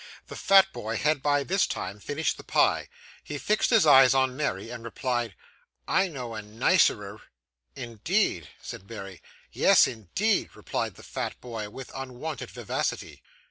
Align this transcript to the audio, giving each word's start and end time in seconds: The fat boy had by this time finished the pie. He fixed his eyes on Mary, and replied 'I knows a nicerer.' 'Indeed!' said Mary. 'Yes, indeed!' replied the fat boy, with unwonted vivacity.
The 0.29 0.35
fat 0.35 0.73
boy 0.73 0.97
had 0.97 1.21
by 1.21 1.43
this 1.43 1.67
time 1.67 1.99
finished 1.99 2.37
the 2.37 2.43
pie. 2.43 2.89
He 3.23 3.37
fixed 3.37 3.69
his 3.69 3.85
eyes 3.85 4.15
on 4.15 4.35
Mary, 4.35 4.71
and 4.71 4.83
replied 4.83 5.35
'I 5.87 6.07
knows 6.07 6.39
a 6.39 6.41
nicerer.' 6.41 7.21
'Indeed!' 7.75 8.47
said 8.59 8.89
Mary. 8.89 9.21
'Yes, 9.51 9.85
indeed!' 9.85 10.55
replied 10.55 10.95
the 10.95 11.03
fat 11.03 11.39
boy, 11.39 11.69
with 11.69 11.91
unwonted 11.93 12.49
vivacity. 12.49 13.21